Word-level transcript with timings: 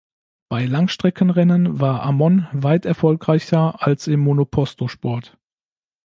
Bei 0.49 0.65
Langstreckenrennen 0.65 1.79
war 1.79 2.01
Amon 2.01 2.47
weit 2.53 2.87
erfolgreicher 2.87 3.85
als 3.85 4.07
im 4.07 4.21
Monopostosport. 4.21 5.37